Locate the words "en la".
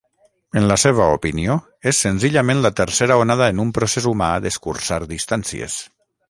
0.59-0.77